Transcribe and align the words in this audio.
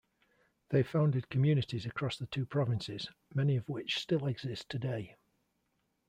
They 0.69 0.81
founded 0.81 1.29
communities 1.29 1.85
across 1.85 2.17
the 2.17 2.25
two 2.25 2.47
provinces, 2.47 3.07
many 3.35 3.55
of 3.55 3.69
which 3.69 3.99
still 3.99 4.25
exist 4.25 4.67
today. 4.67 5.15